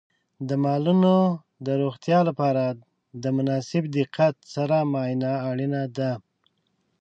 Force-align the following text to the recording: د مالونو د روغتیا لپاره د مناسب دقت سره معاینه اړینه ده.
د 0.47 0.49
مالونو 0.63 1.15
د 1.65 1.67
روغتیا 1.81 2.19
لپاره 2.29 2.63
د 3.23 3.25
مناسب 3.37 3.83
دقت 3.97 4.35
سره 4.55 4.77
معاینه 4.91 5.33
اړینه 5.49 5.83
ده. 5.97 6.11